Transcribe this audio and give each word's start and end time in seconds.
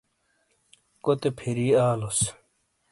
کوتے 1.03 1.29
پھِیری 1.37 1.67
آلوس۔ 1.87 2.19